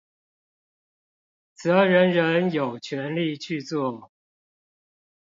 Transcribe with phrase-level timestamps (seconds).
[1.53, 4.11] 則人人有權利去做